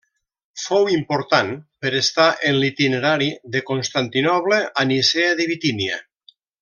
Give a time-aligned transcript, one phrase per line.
[0.61, 1.51] Fou important
[1.85, 6.01] per estar en l'itinerari de Constantinoble a Nicea de Bitínia.